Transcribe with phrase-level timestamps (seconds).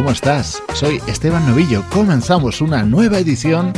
[0.00, 0.62] ¿Cómo estás?
[0.72, 1.84] Soy Esteban Novillo.
[1.90, 3.70] Comenzamos una nueva edición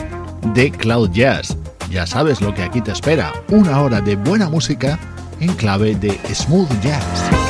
[0.55, 1.57] de Cloud Jazz.
[1.91, 5.01] Ya sabes lo que aquí te espera, una hora de buena música
[5.41, 7.42] en clave de smooth jazz.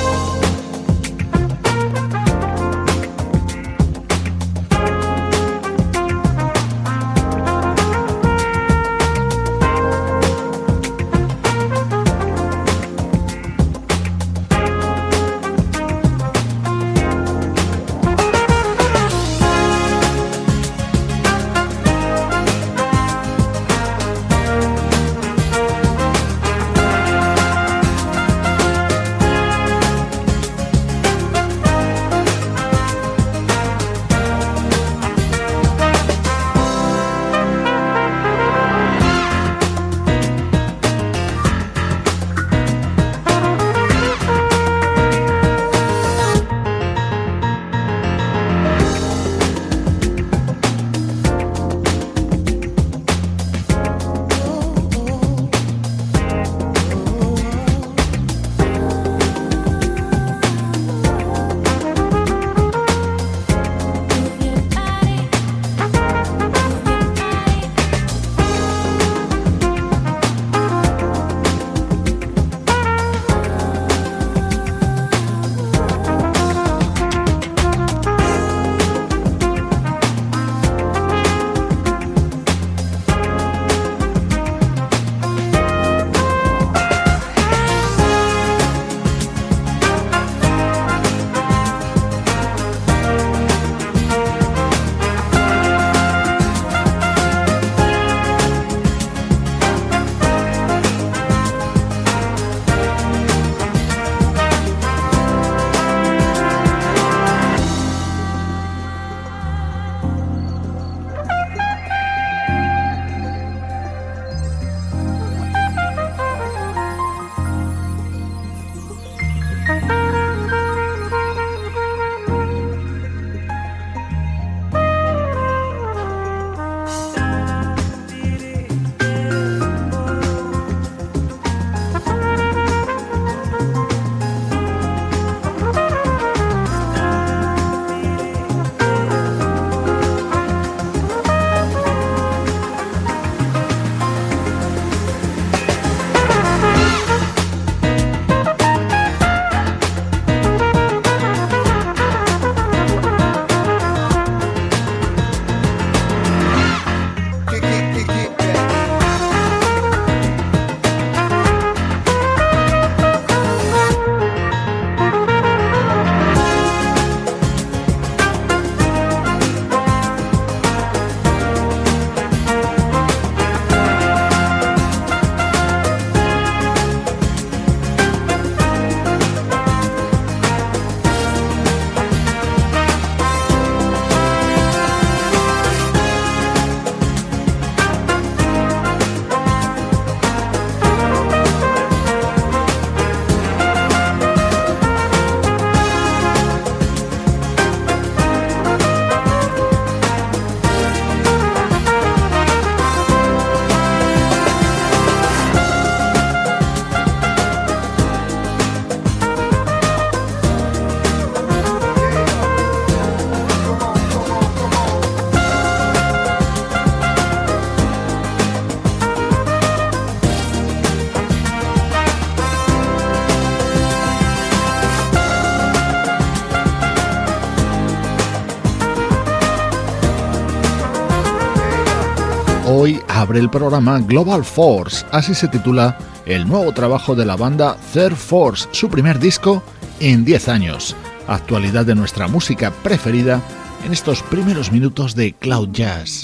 [233.32, 235.96] Abre el programa Global Force, así se titula
[236.26, 239.62] el nuevo trabajo de la banda Third Force, su primer disco
[240.00, 240.94] en 10 años.
[241.26, 243.40] Actualidad de nuestra música preferida
[243.86, 246.20] en estos primeros minutos de Cloud Jazz.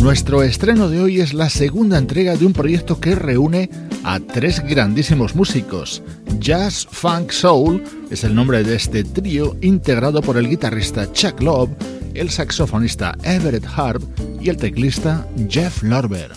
[0.00, 3.68] Nuestro estreno de hoy es la segunda entrega de un proyecto que reúne
[4.04, 6.02] a tres grandísimos músicos.
[6.48, 11.68] Jazz Funk Soul es el nombre de este trío integrado por el guitarrista Chuck Love,
[12.14, 14.02] el saxofonista Everett Harp
[14.40, 16.32] y el teclista Jeff Lorber.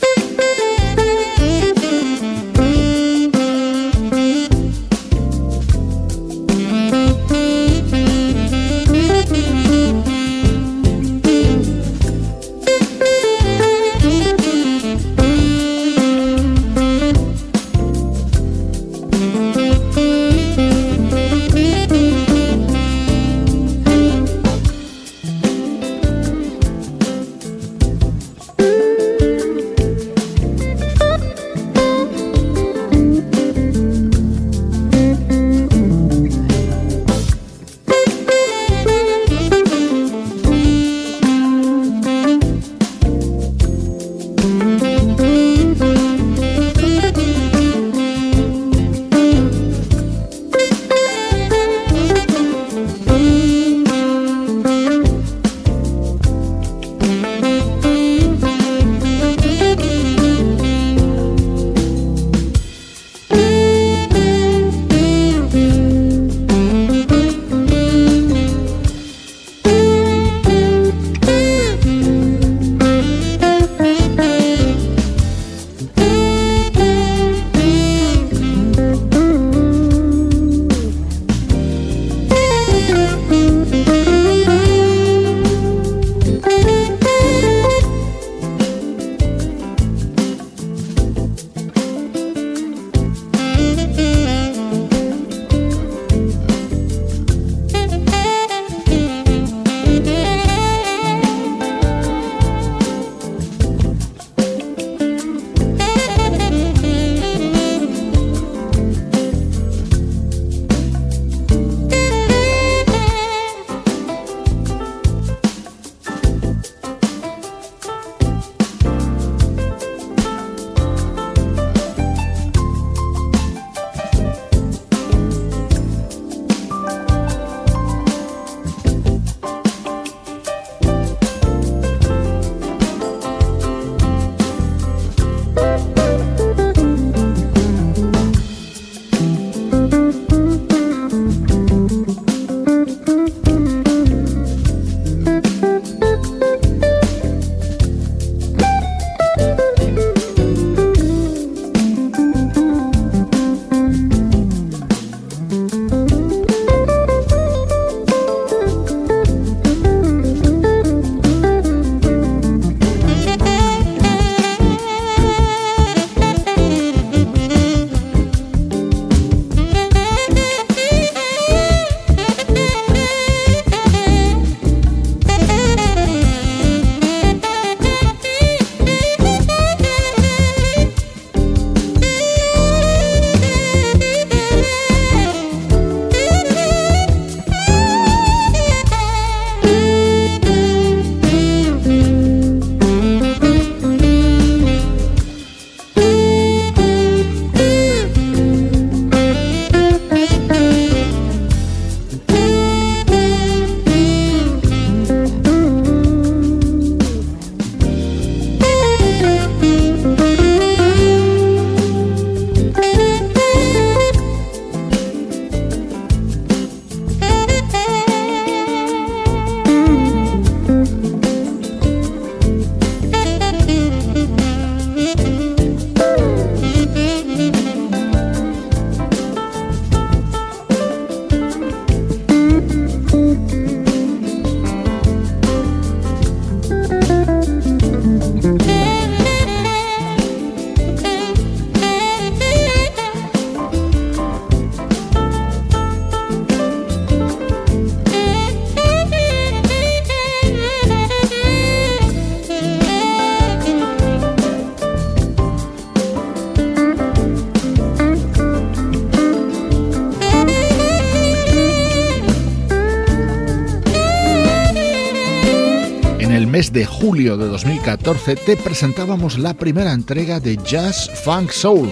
[267.12, 271.92] Julio de 2014 te presentábamos la primera entrega de Jazz Funk Soul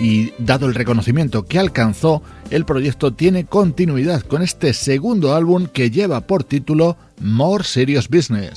[0.00, 5.90] y dado el reconocimiento que alcanzó, el proyecto tiene continuidad con este segundo álbum que
[5.90, 8.54] lleva por título More Serious Business.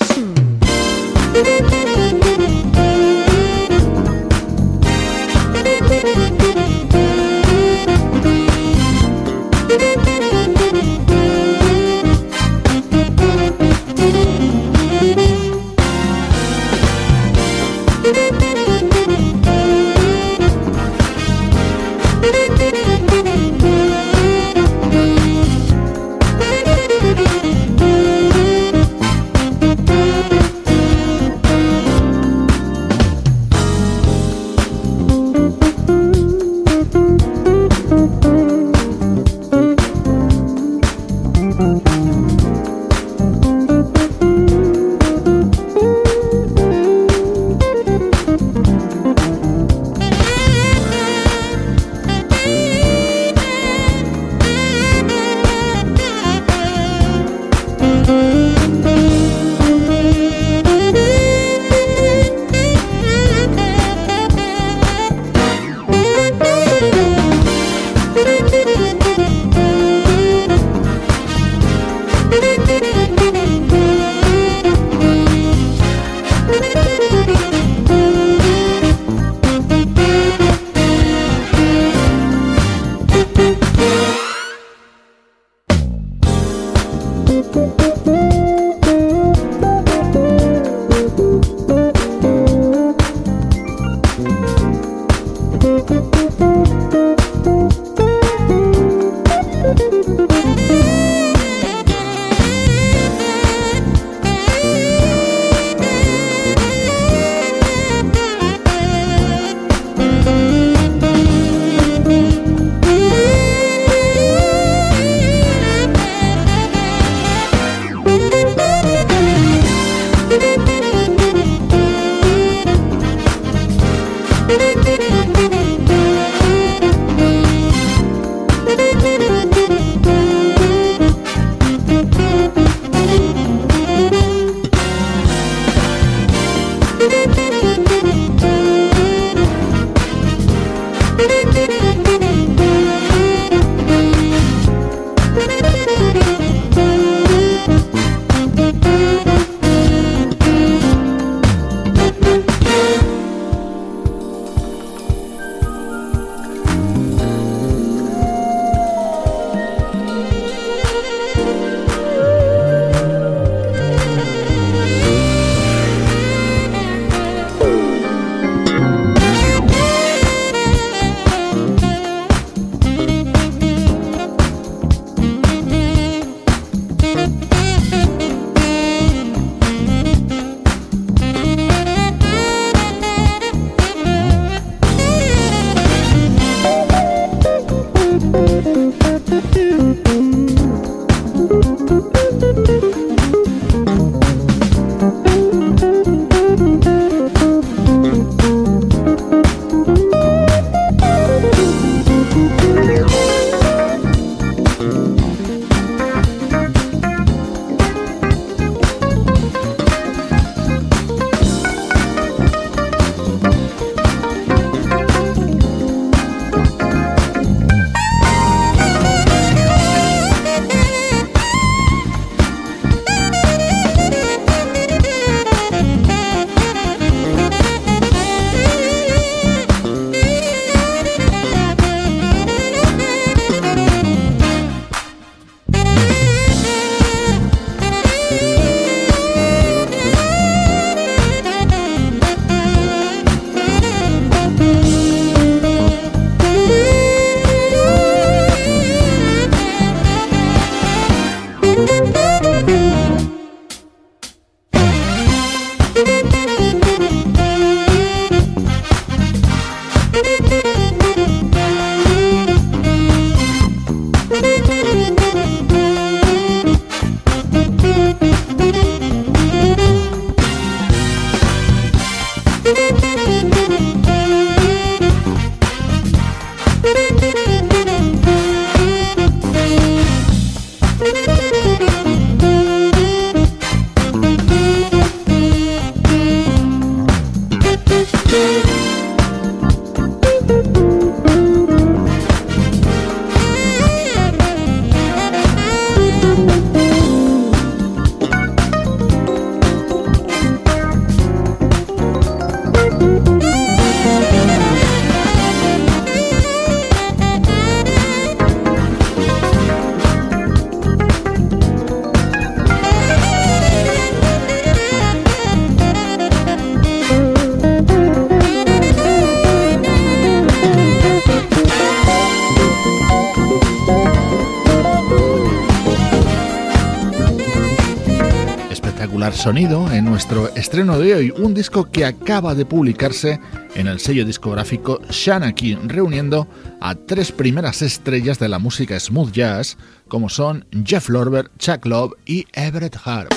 [329.37, 333.39] Sonido en nuestro estreno de hoy, un disco que acaba de publicarse
[333.75, 336.47] en el sello discográfico Shanaki, reuniendo
[336.81, 339.77] a tres primeras estrellas de la música smooth jazz,
[340.07, 343.31] como son Jeff Lorber, Chuck Love y Everett Harp.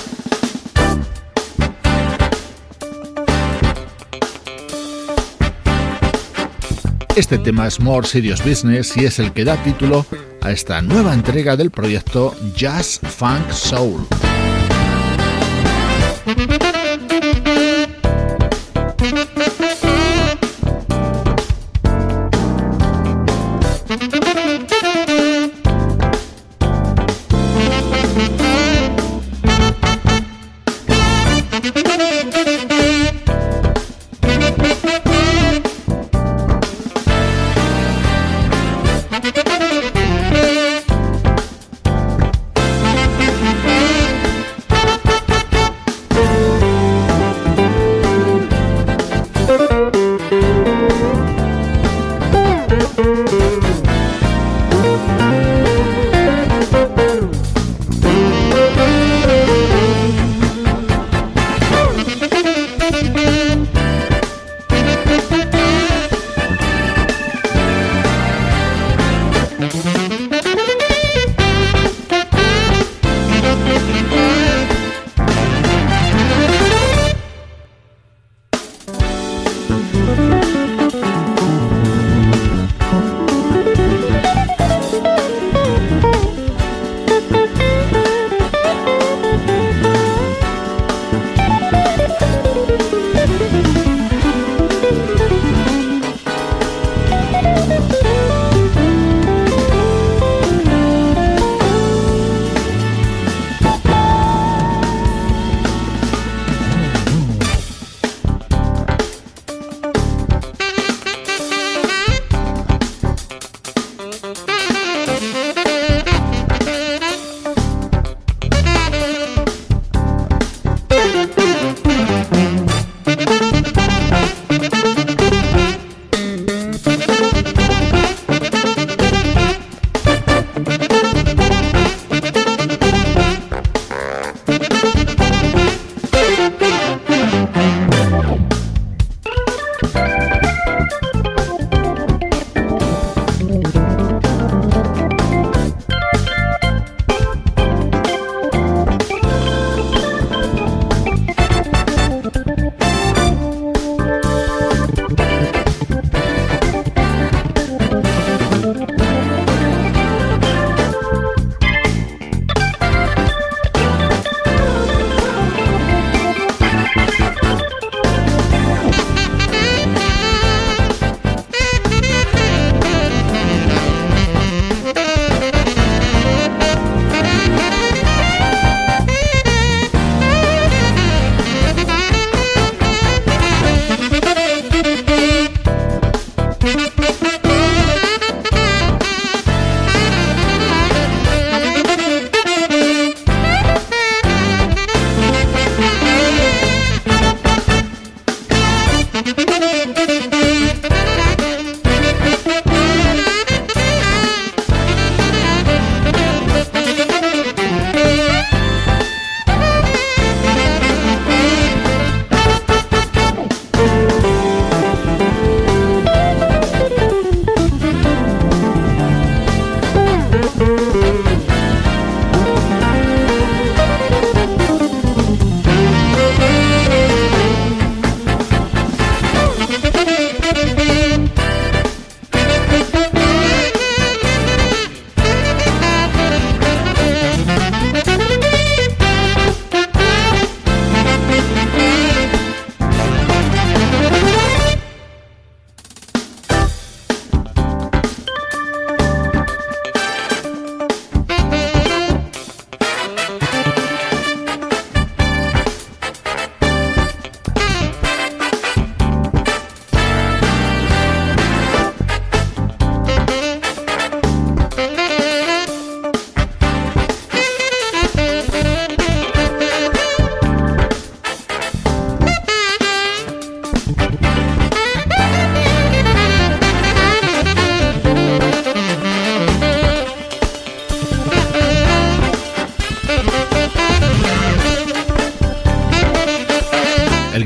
[7.15, 10.07] Este tema es More Serious Business y es el que da título
[10.41, 14.07] a esta nueva entrega del proyecto Jazz Funk Soul.
[16.47, 16.90] Thank you.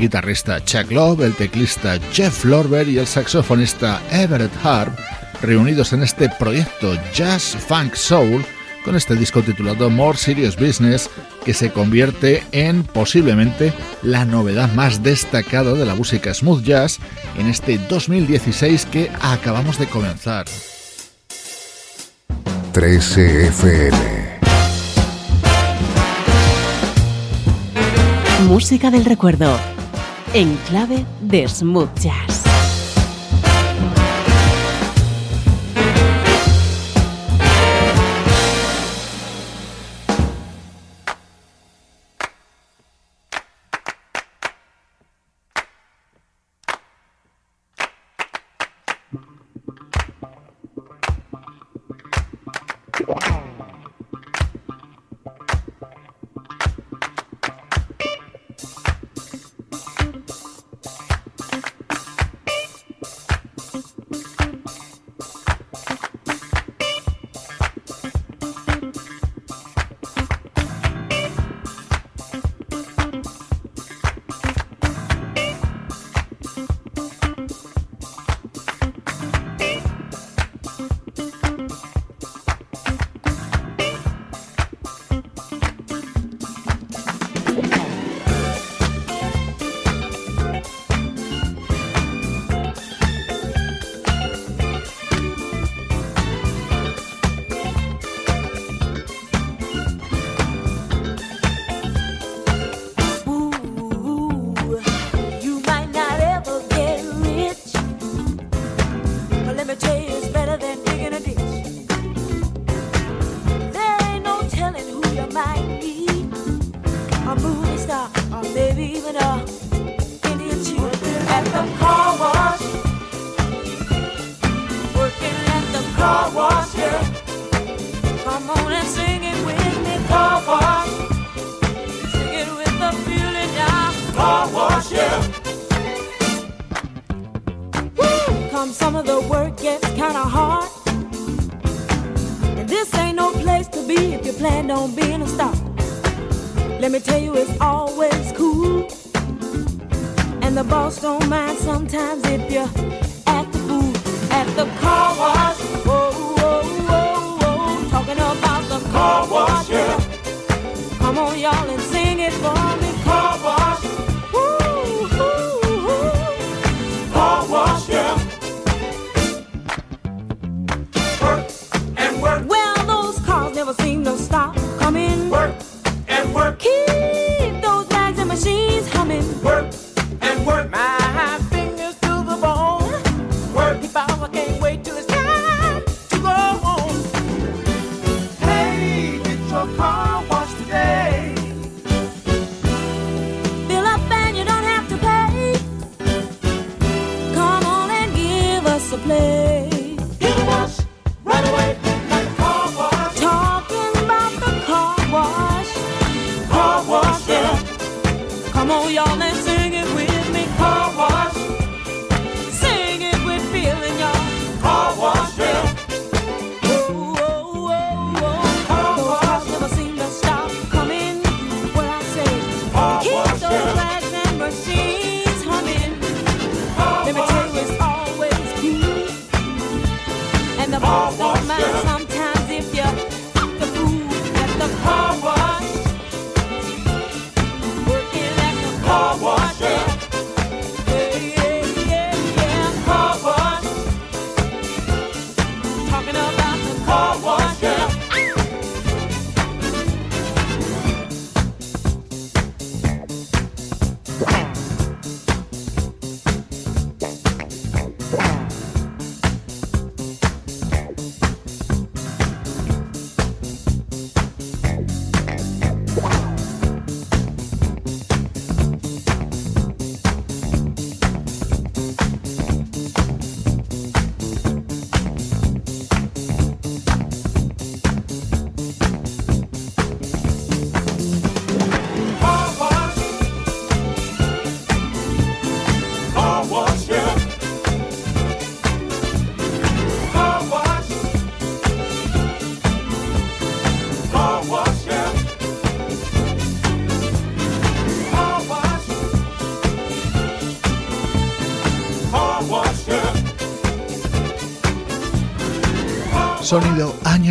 [0.05, 4.95] Guitarrista Chuck Love, el teclista Jeff Lorber y el saxofonista Everett Harp,
[5.41, 8.45] reunidos en este proyecto Jazz Funk Soul,
[8.83, 11.09] con este disco titulado More Serious Business,
[11.43, 16.99] que se convierte en posiblemente la novedad más destacada de la música smooth jazz
[17.39, 20.45] en este 2016 que acabamos de comenzar.
[22.73, 24.39] 13 FM
[28.47, 29.74] Música del recuerdo
[30.33, 32.34] en clave de smooth.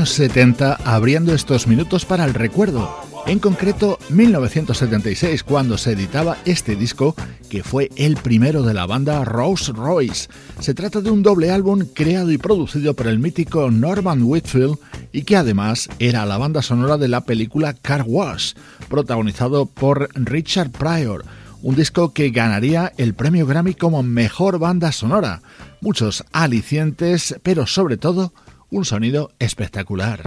[0.04, 2.94] Años 70 abriendo estos minutos para el recuerdo.
[3.26, 7.14] En concreto, 1976, cuando se editaba este disco,
[7.48, 10.28] que fue el primero de la banda Rolls Royce.
[10.60, 14.76] Se trata de un doble álbum creado y producido por el mítico Norman Whitfield
[15.10, 18.52] y que además era la banda sonora de la película Car Wash,
[18.90, 21.24] protagonizado por Richard Pryor
[21.62, 25.40] un disco que ganaría el premio Grammy como mejor banda sonora.
[25.80, 28.34] Muchos alicientes, pero sobre todo
[28.70, 30.22] un sonido espectacular.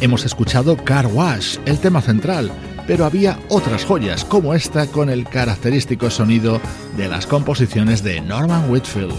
[0.00, 2.50] Hemos escuchado Car Wash, el tema central,
[2.86, 6.60] pero había otras joyas como esta con el característico sonido
[6.98, 9.14] de las composiciones de Norman Whitfield.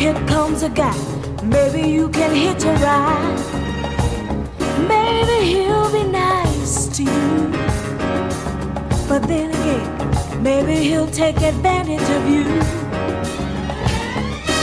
[0.00, 0.96] Here comes a guy,
[1.44, 3.38] maybe you can hitch a ride.
[4.88, 7.50] Maybe he'll be nice to you.
[9.06, 12.44] But then again, maybe he'll take advantage of you.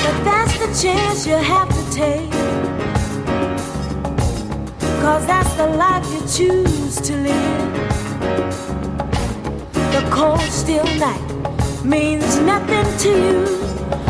[0.03, 2.31] But that's the chance you have to take.
[5.03, 7.73] Cause that's the life you choose to live.
[9.93, 13.66] The cold, still night means nothing to you.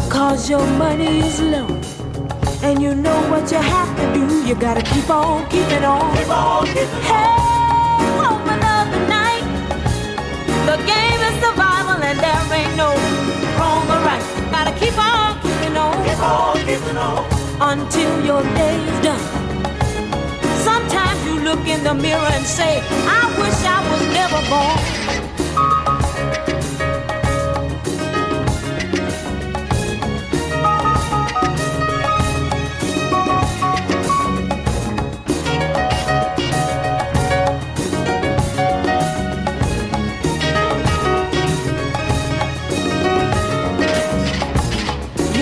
[0.09, 1.67] Cause your money is low.
[2.63, 4.47] And you know what you have to do.
[4.47, 6.15] You gotta keep on keeping on.
[6.17, 9.45] Keep on keeping hey, woman of the night.
[10.65, 12.89] The game is survival and there ain't no
[13.59, 14.23] wrong or right.
[14.49, 15.93] Gotta keep on keeping on.
[16.05, 17.25] Keep on keeping on.
[17.59, 19.23] Until your day's done.
[20.63, 25.06] Sometimes you look in the mirror and say, I wish I was never born.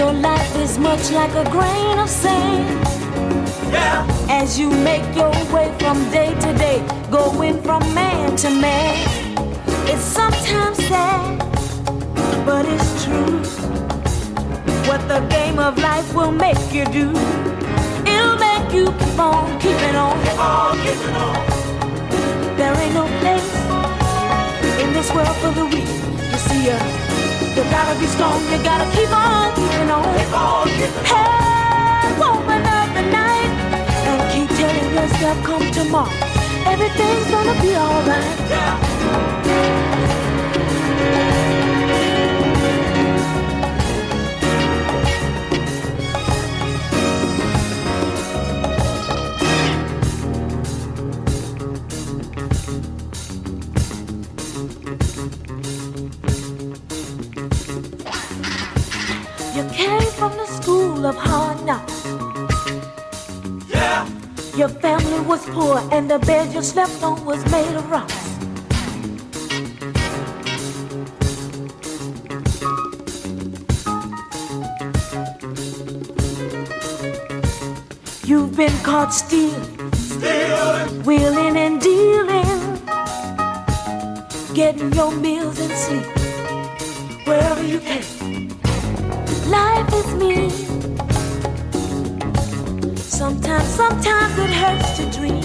[0.05, 2.87] Your life is much like a grain of sand.
[3.73, 8.95] Yeah as you make your way from day to day, going from man to man.
[9.91, 11.39] It's sometimes sad,
[12.45, 13.39] but it's true.
[14.89, 17.09] What the game of life will make you do,
[18.11, 20.13] it'll make you keep on keeping on.
[20.23, 21.35] Keep on keeping on.
[22.57, 23.49] There ain't no place
[24.83, 25.89] in this world for the weak.
[26.31, 26.94] You see, uh,
[27.55, 30.03] you gotta be strong, you gotta keep on keeping on.
[30.17, 31.05] Keep on keeping.
[31.05, 33.51] Hey, woman of the night
[34.31, 36.11] keep telling yourself, come tomorrow.
[36.67, 38.39] Everything's gonna be alright.
[38.49, 39.84] Yeah.
[61.05, 62.05] Of hard knocks.
[64.57, 68.13] Your family was poor and the bed you slept on was made of rocks.
[78.25, 82.79] You've been caught stealing, stealing, wheeling and dealing,
[84.55, 88.14] getting your meals and sleep wherever you can.
[93.75, 95.43] Sometimes, it hurts to dream.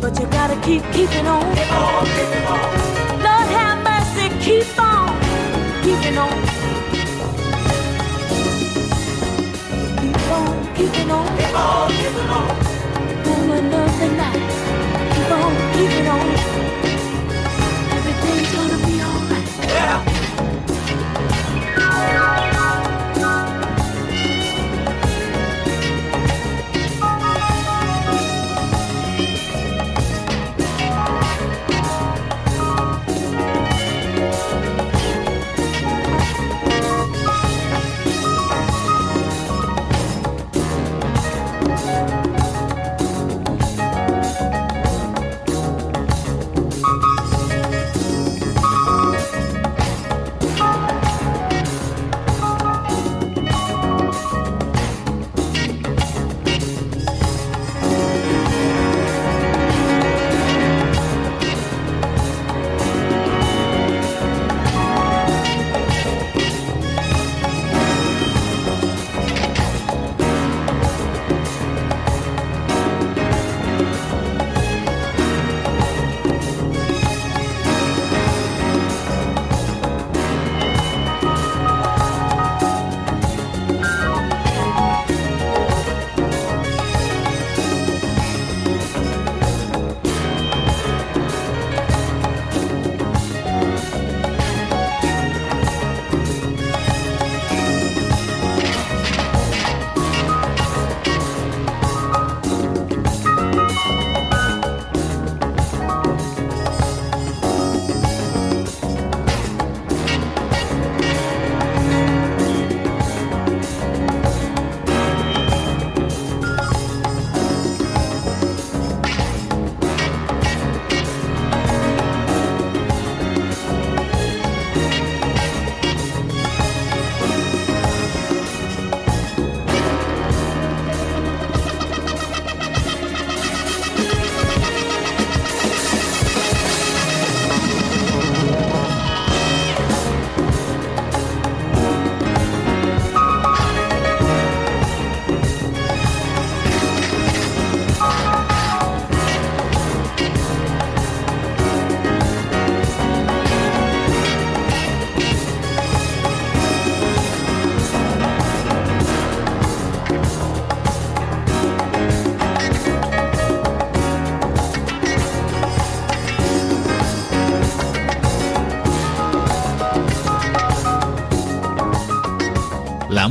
[0.00, 1.42] But you gotta keep keeping on.
[1.56, 2.60] Keep on, keeping on.
[3.26, 5.08] Lord have mercy, keep on
[5.82, 6.30] keeping on.
[10.00, 11.38] Keep on keeping on.
[11.38, 12.50] Keep on keeping on.
[13.76, 14.50] Of the night.
[15.14, 16.75] Keep on keeping on.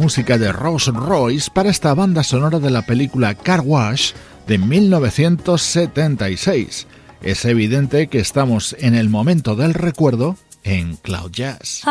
[0.06, 4.12] Música de Rose Royce para esta banda sonora de la película Car Wash
[4.46, 6.86] de 1976.
[7.24, 11.82] Es evidente que estamos en el momento del recuerdo en Cloud Jazz.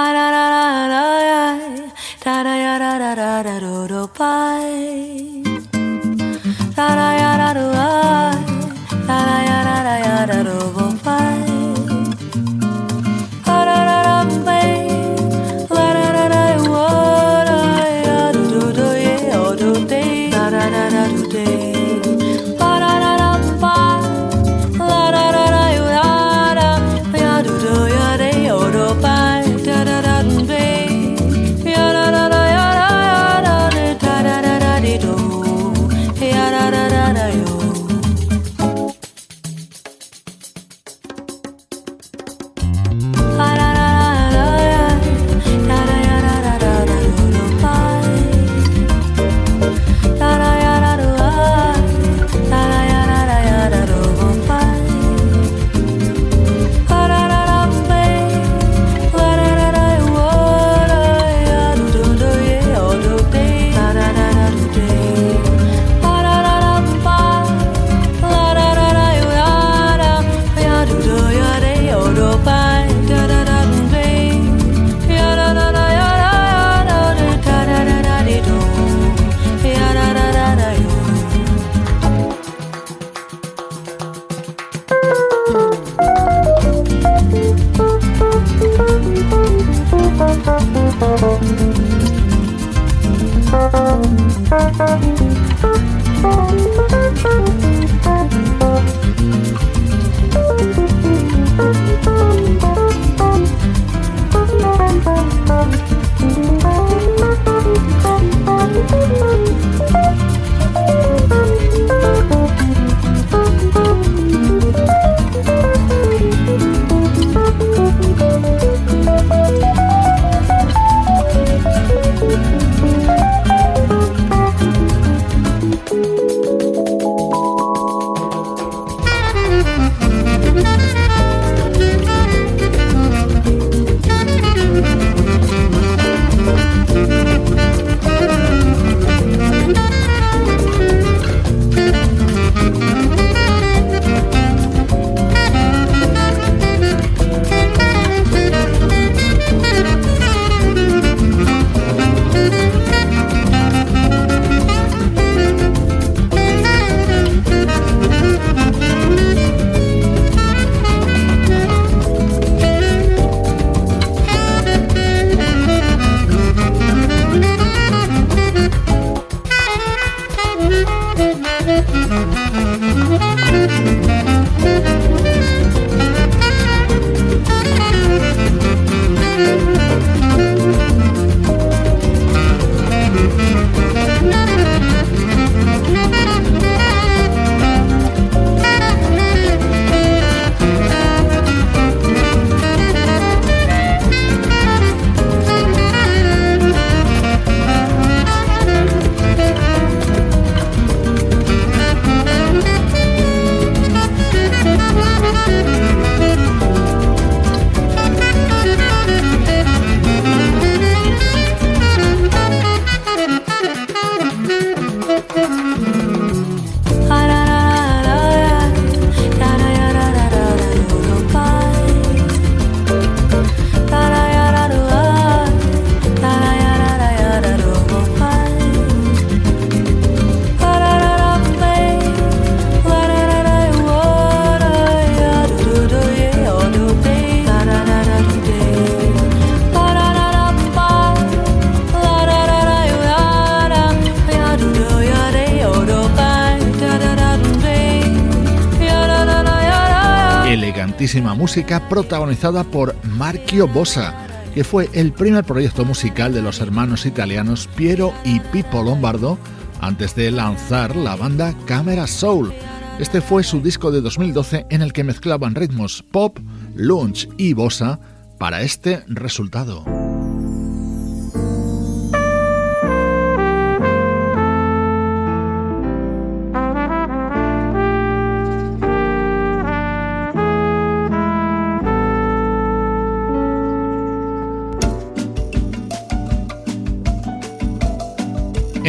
[251.63, 254.13] Protagonizada por Marchio Bossa,
[254.55, 259.39] que fue el primer proyecto musical de los hermanos italianos Piero y Pippo Lombardo
[259.81, 262.53] antes de lanzar la banda Camera Soul.
[262.99, 266.39] Este fue su disco de 2012 en el que mezclaban ritmos pop,
[266.75, 268.01] lunch y bossa
[268.39, 269.94] para este resultado.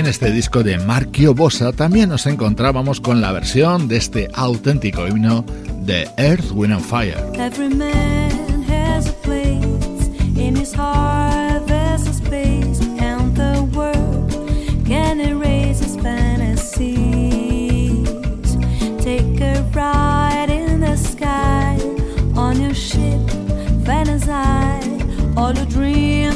[0.06, 5.08] En este disco de Marquio Bossa también nos encontrábamos con la versión de este auténtico
[5.08, 5.44] himno
[5.82, 7.18] de Earth, Wind and Fire.
[7.34, 14.32] Every man has a place in his heart, there's a space, and the world
[14.86, 16.86] can erase his fantasies.
[19.04, 21.80] Take a ride in the sky
[22.36, 23.22] on your ship,
[23.84, 26.35] fantasize, all your dreams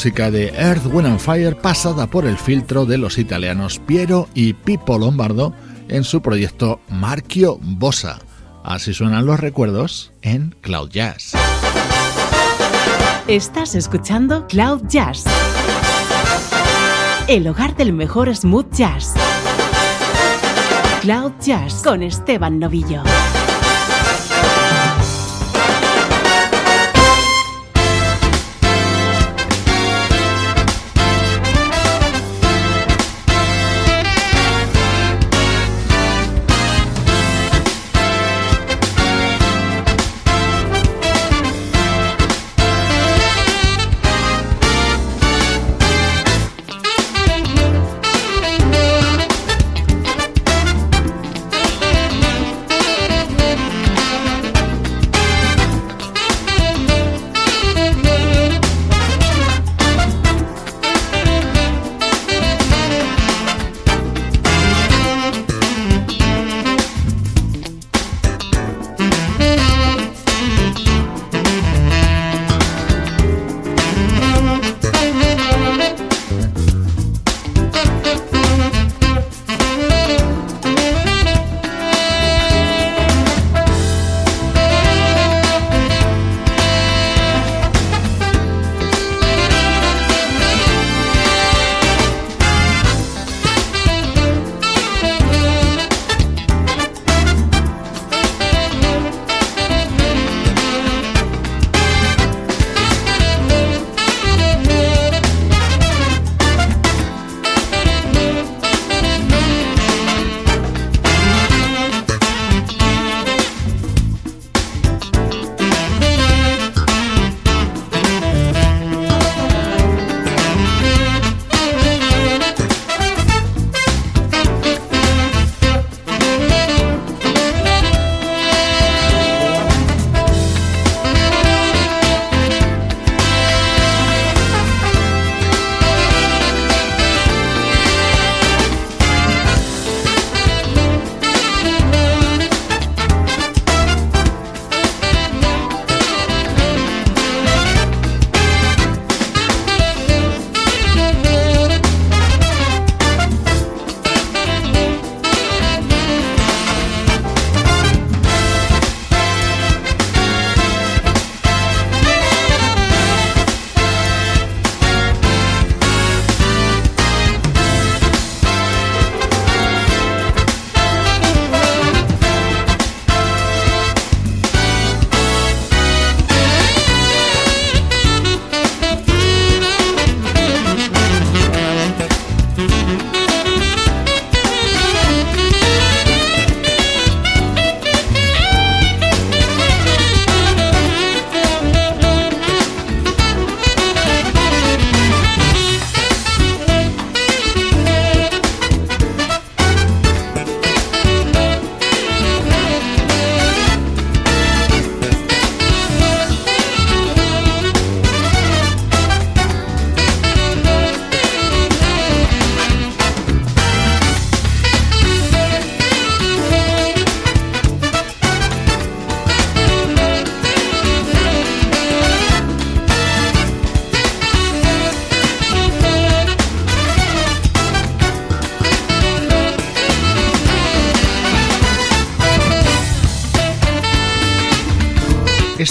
[0.00, 4.54] música de Earth, Wind and Fire pasada por el filtro de los italianos Piero y
[4.54, 5.52] Pippo Lombardo
[5.88, 8.18] en su proyecto Marchio Bossa.
[8.64, 11.32] Así suenan los recuerdos en Cloud Jazz.
[13.26, 15.24] Estás escuchando Cloud Jazz,
[17.28, 19.12] el hogar del mejor smooth jazz.
[21.02, 23.02] Cloud Jazz con Esteban Novillo.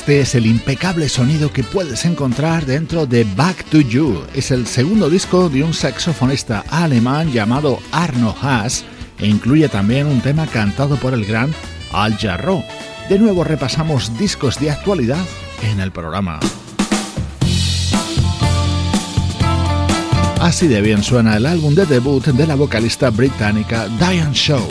[0.09, 4.23] Este es el impecable sonido que puedes encontrar dentro de Back to You.
[4.33, 8.85] Es el segundo disco de un saxofonista alemán llamado Arno Haas
[9.19, 11.53] e incluye también un tema cantado por el gran
[11.93, 12.63] Al Jarreau.
[13.07, 15.23] De nuevo repasamos discos de actualidad
[15.61, 16.39] en el programa.
[20.41, 24.67] Así de bien suena el álbum de debut de la vocalista británica Diane Shaw.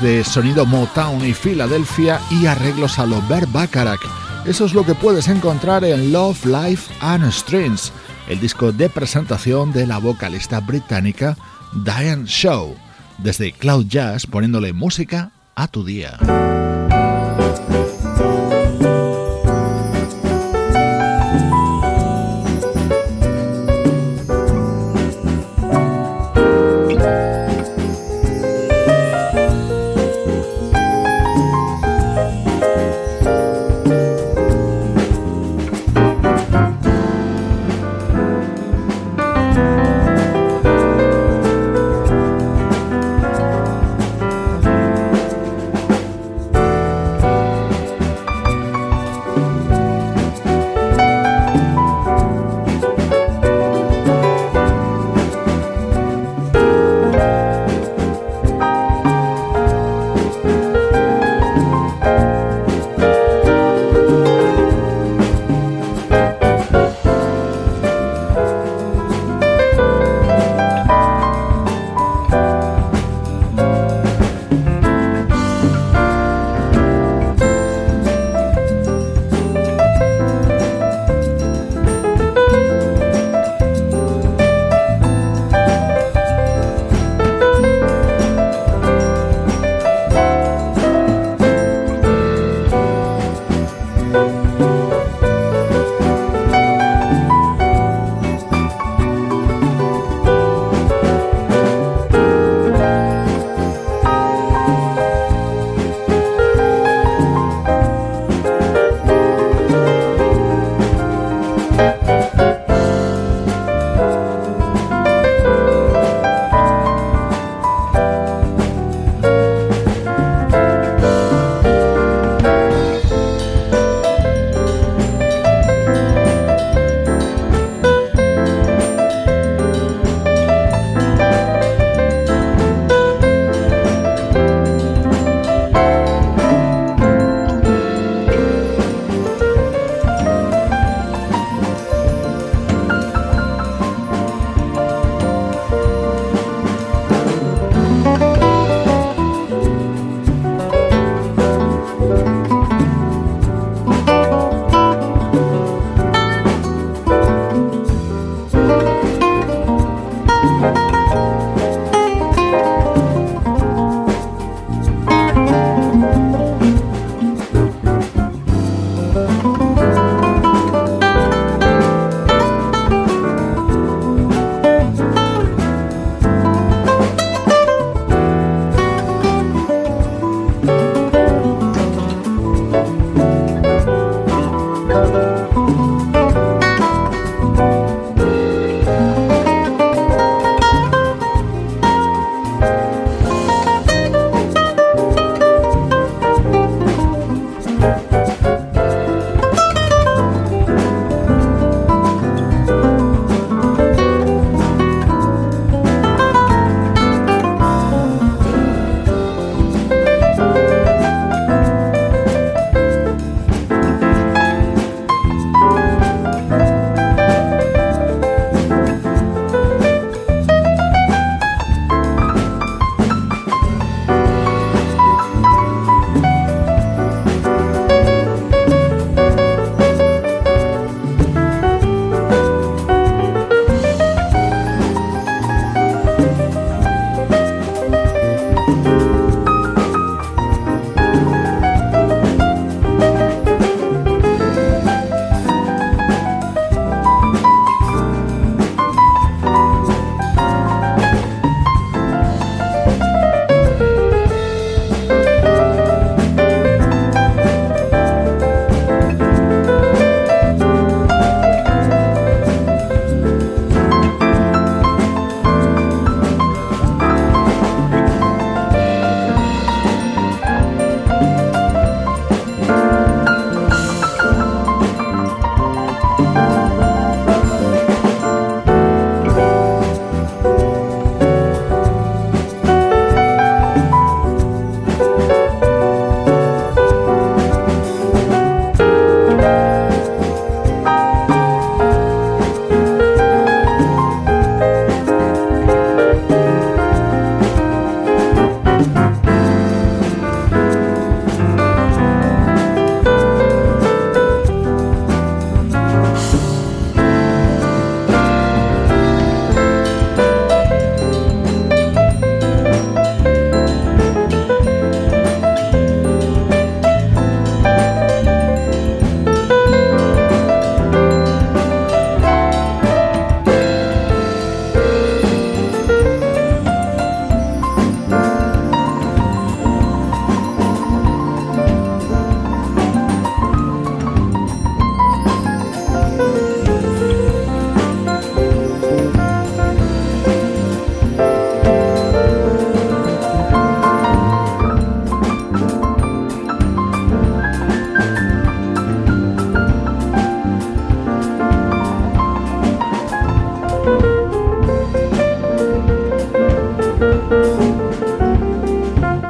[0.00, 4.00] De sonido Motown y Filadelfia y arreglos a lo Bert Bacharach.
[4.44, 7.92] Eso es lo que puedes encontrar en Love, Life and Strings,
[8.28, 11.36] el disco de presentación de la vocalista británica
[11.84, 12.74] Diane Shaw,
[13.18, 16.18] desde Cloud Jazz poniéndole música a tu día.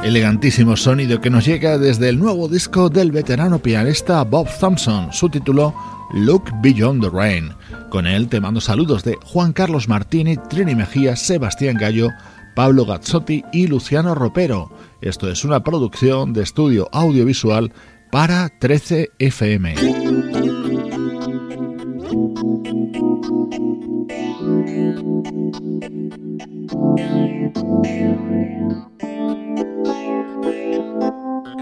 [0.09, 5.29] Elegantísimo sonido que nos llega desde el nuevo disco del veterano pianista Bob Thompson, su
[5.29, 5.75] título
[6.13, 7.51] Look Beyond the Rain.
[7.91, 12.09] Con él te mando saludos de Juan Carlos Martini, Trini Mejía, Sebastián Gallo,
[12.55, 14.71] Pablo Gazzotti y Luciano Ropero.
[14.99, 17.71] Esto es una producción de estudio audiovisual
[18.11, 19.75] para 13 FM.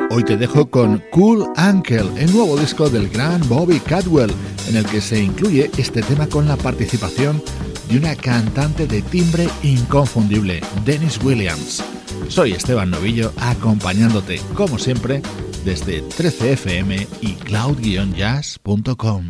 [0.10, 4.34] Hoy te dejo con Cool Uncle, el nuevo disco del gran Bobby Cadwell,
[4.70, 7.44] en el que se incluye este tema con la participación
[7.90, 11.84] de una cantante de timbre inconfundible, Dennis Williams.
[12.30, 15.22] Soy Esteban Novillo, acompañándote, como siempre,
[15.66, 19.26] desde 13fm y cloud-jazz.com.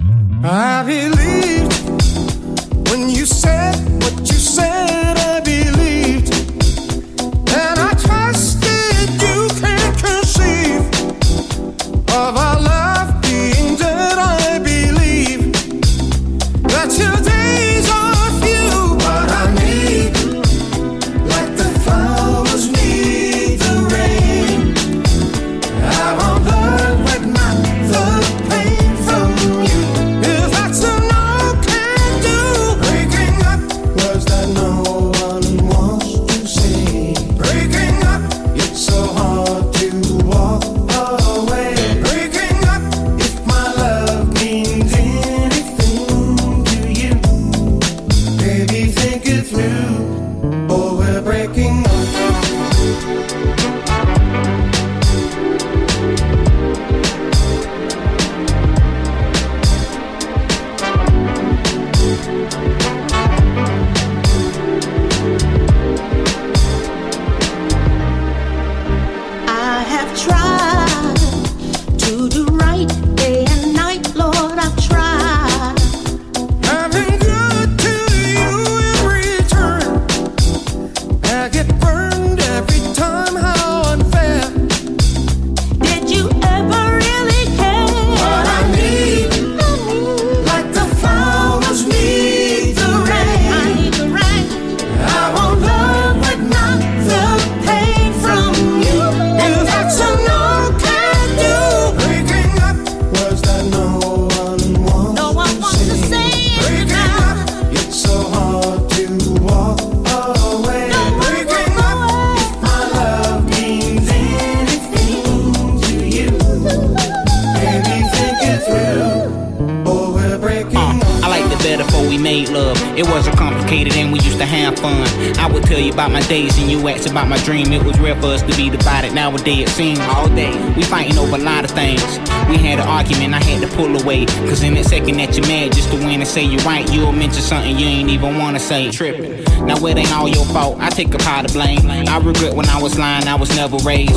[137.47, 138.91] something you ain't even wanna say.
[138.91, 139.43] Tripping.
[139.65, 141.79] Now it ain't all your fault, I take a part of blame.
[141.87, 144.13] I regret when I was lying, I was never raised.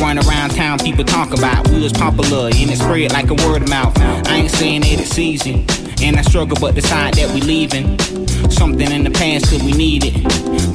[0.00, 3.62] Run around town, people talk about we was popular and it spread like a word
[3.62, 3.96] of mouth.
[3.98, 5.64] I ain't saying that it's easy.
[6.02, 7.98] And I struggle but decide that we leaving.
[8.50, 10.14] Something in the past that we need it.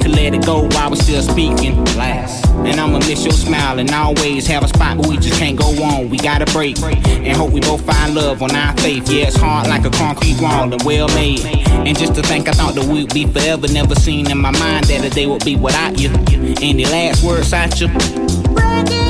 [0.02, 1.84] To let it go while we're still speaking.
[1.96, 2.46] Last.
[2.48, 5.68] And I'ma miss your smile and always have a spot where we just can't go
[5.82, 6.10] on.
[6.10, 9.08] We gotta break and hope we both find love on our faith.
[9.10, 11.44] Yeah, it's hard like a concrete wall and well made.
[11.44, 14.86] And just to think I thought that we'd be forever, never seen in my mind
[14.86, 16.10] that a day would be without you.
[16.60, 17.88] Any last words out you?
[18.54, 19.09] Breaking